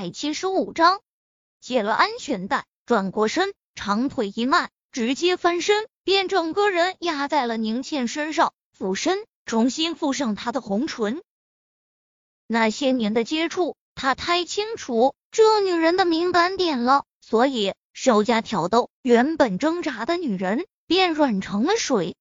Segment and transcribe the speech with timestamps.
[0.00, 1.00] 百七十五章，
[1.60, 11.20] 解了安全带，转过身，长腿一迈，直接翻身，便整个人压在了宁倩身上，俯身重新附上她的红唇。
[12.46, 22.14] 那些年的接触，他太清楚这女人的敏感点了，所以稍加挑逗，原本挣扎的女人便软成了水。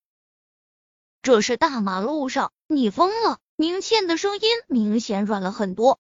[1.22, 3.38] 这是大马路上，你疯了！
[3.56, 6.00] 宁倩的声音明显软了很多。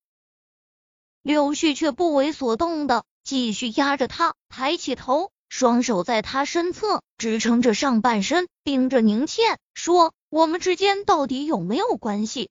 [1.28, 12.50] 柳絮却不为所动的，继续压着他，抬起头，双手在他身侧支撑着上半身，盯着宁倩说：“我们之间到底有没有关系？”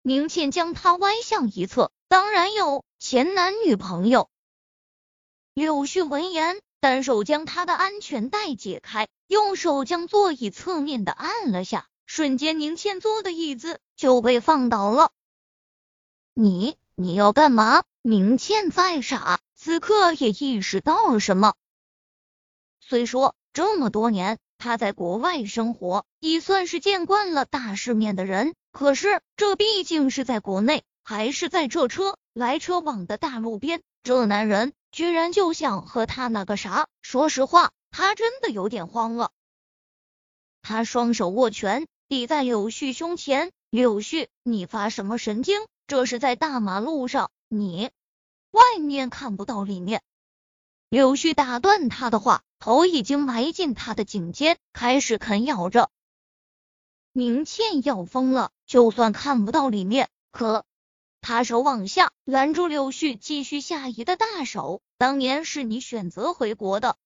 [0.00, 4.30] 宁倩将他歪向一侧：“当然有，前男女朋友。”
[5.52, 15.10] 柳絮闻言，单手将他的安全带解开，用手将座椅侧面的按了下，瞬间宁倩坐的椅子就被放倒了。
[16.32, 17.84] 你你要干嘛？
[18.06, 21.54] 明倩再傻，此刻也意识到了什么。
[22.78, 36.88] 虽说这么多年他在国外生活，已算是见惯了大世面的人，可是这毕竟是在国内，还是在这车来车往的大路边，这男人居然就想和他那个啥？
[37.00, 39.30] 说实话，他真的有点慌了。
[40.60, 45.62] 他双手握拳抵在柳絮胸前，柳絮，你发什么神经？
[45.86, 47.30] 这是在大马路上。
[47.48, 47.90] 你
[48.50, 50.02] 外面看不到里面。
[50.88, 55.90] 柳絮打断他的话，头已经埋进他的颈间，开始啃咬着。
[57.12, 60.64] 明倩要疯了，就算看不到里面，可
[61.20, 64.82] 他手往下拦住柳絮继续下移的大手。
[64.98, 66.96] 当年是你选择回国的，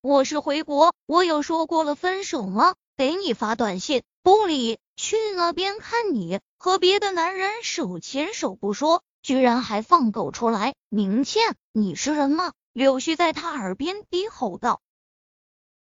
[0.00, 2.74] 我是回国，我有说过了分手吗？
[2.96, 9.02] 给你发短信不理，去那边看你和别的男人手牵手不说。
[9.22, 10.74] 居然还放狗出来！
[10.90, 12.52] 明倩，你是人吗？
[12.74, 14.82] 柳絮在他耳边低吼道：“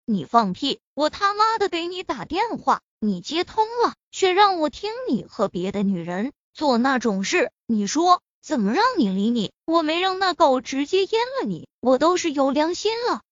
[0.06, 0.78] 你放屁！
[0.94, 9.52] 我他妈的给你打电话，你接通了，却让我听你和别的女人做那种事，你说怎么让你理你？
[9.64, 13.22] 我没让那狗直接阉了你，我都是有良心了。”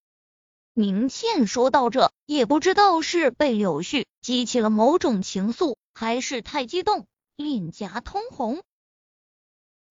[0.76, 8.60] 明倩说到这，也不知道是被柳絮激起了某种情愫，还是太激动，脸颊通红。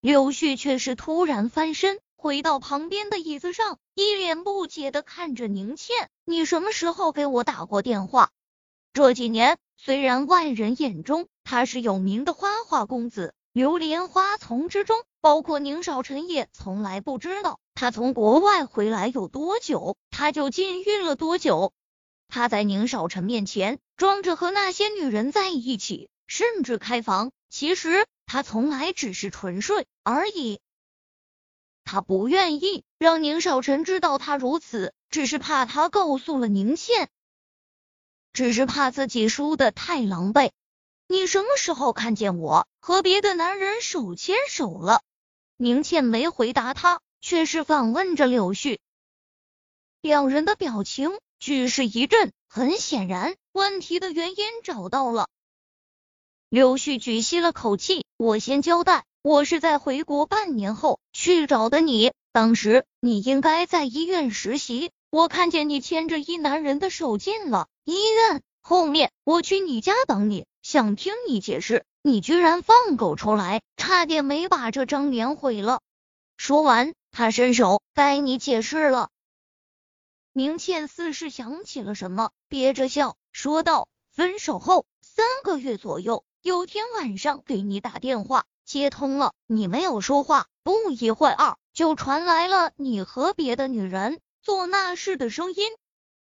[0.01, 8.31] 柳絮却是突然翻身，回到旁边的椅子上，一脸不解的看着宁倩：“你什么时候给我打过电话？
[8.91, 21.72] 这几年，虽然外人眼中他是有名的花花公子，流莲花丛之中，包括宁少臣也从来不知道他从国外回来有多久，他就禁欲了多久。
[22.28, 30.59] 他在宁少臣面前装着和那些女人在一起，甚至开房，其实……”他从来只是纯睡而已，
[31.84, 37.09] 他不愿意让宁少臣知道他如此，只是怕他告诉了宁倩，
[38.31, 40.52] 只是怕自己输的太狼狈。
[41.08, 45.03] 你什么时候看见我和别的男人手牵手了？
[45.55, 48.77] 宁倩没回答他，却是反问着柳絮。
[50.01, 55.29] 两人的表情俱是一震，很显然，问题的原因找到了。
[56.49, 62.11] 柳絮举吸了口气，我先交代，我是在回国半年后去找的你。
[62.33, 68.43] 当时你应该在医院实习，我看见你牵着一男人的手进了医院。
[68.61, 75.81] 后面我去你家等你，想听你解释，你居然放狗出来，差点没把这张脸毁了。
[76.35, 79.11] 说完，他伸手，该你解释了。
[80.31, 95.67] 明倩似是想起了什么，憋着笑说道：“分手后三个月左右。”有天晚上给你打电话，接通了，你没有说话，不一会儿就传来了你和别的女人做那事的声音。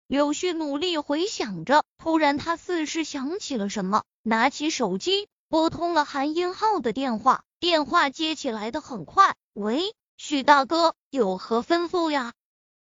[0.09, 12.33] 柳絮努力回想着，突然他似是想起了什么，拿起手机拨通了韩英浩的电话，电话接起来的很快，喂，许大哥，有何吩咐呀？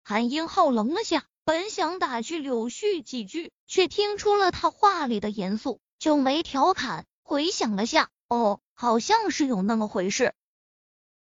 [0.02, 7.04] 韩英浩愣了下，本想打趣柳絮几句，却听出了他话里的严肃，就没调侃。
[7.22, 10.32] 回想了下，哦，好像是有那么回事。